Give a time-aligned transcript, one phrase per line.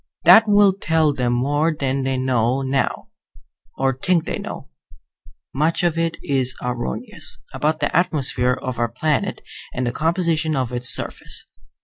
[0.23, 3.09] That will tell them more than they know now
[3.77, 4.67] (or think they know;
[5.53, 9.41] much of it is erroneous) about the atmosphere of our planet
[9.75, 11.45] and the composition of its surface.